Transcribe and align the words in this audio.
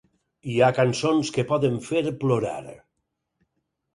Hi 0.51 0.55
ha 0.61 0.69
cançons 0.77 1.29
que 1.35 1.43
poden 1.51 1.77
fer 1.89 2.01
plorar. 2.23 2.57